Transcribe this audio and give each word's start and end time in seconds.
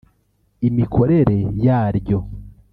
imikorere 0.67 1.37
yaryo 1.65 2.17